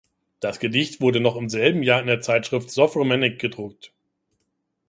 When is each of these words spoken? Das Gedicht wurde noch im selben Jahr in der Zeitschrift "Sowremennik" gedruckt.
Das 0.39 0.59
Gedicht 0.59 0.99
wurde 0.99 1.19
noch 1.19 1.35
im 1.35 1.47
selben 1.47 1.83
Jahr 1.83 2.01
in 2.01 2.07
der 2.07 2.21
Zeitschrift 2.21 2.71
"Sowremennik" 2.71 3.37
gedruckt. 3.37 3.93